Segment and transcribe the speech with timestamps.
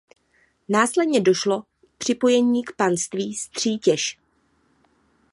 [0.69, 1.65] Následně došlo k
[1.99, 4.17] připojení k panství Střítež.